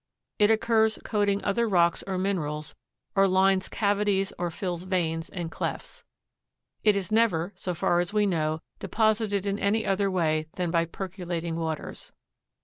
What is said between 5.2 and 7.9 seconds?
and clefts. It is never, so